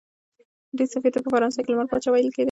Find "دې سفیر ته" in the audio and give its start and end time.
0.77-1.19